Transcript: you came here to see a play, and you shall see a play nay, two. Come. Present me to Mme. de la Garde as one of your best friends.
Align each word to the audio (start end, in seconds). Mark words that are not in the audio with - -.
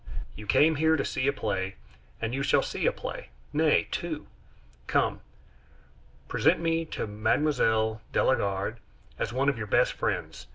you 0.35 0.47
came 0.47 0.77
here 0.77 0.95
to 0.95 1.05
see 1.05 1.27
a 1.27 1.31
play, 1.31 1.75
and 2.19 2.33
you 2.33 2.41
shall 2.41 2.63
see 2.63 2.87
a 2.87 2.91
play 2.91 3.29
nay, 3.53 3.87
two. 3.91 4.25
Come. 4.87 5.21
Present 6.27 6.59
me 6.59 6.85
to 6.85 7.05
Mme. 7.05 7.51
de 8.11 8.23
la 8.23 8.33
Garde 8.33 8.79
as 9.19 9.31
one 9.31 9.47
of 9.47 9.59
your 9.59 9.67
best 9.67 9.93
friends. 9.93 10.47